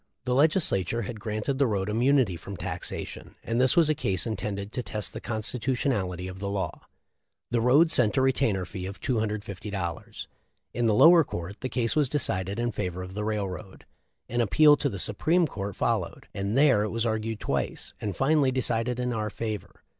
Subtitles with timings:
[0.25, 4.71] The Legislature had granted the road immunity from taxation, and this was a case intended
[4.71, 6.81] to test the constitutionality of the law.
[7.51, 10.25] The road sent a retainer fee of $250.
[10.73, 13.85] In the lower court the case was decided in favor of the railroad.
[14.27, 18.51] An appeal to the Supreme Court followed, and there it was argued twice, and finally
[18.51, 19.83] decided in our favor.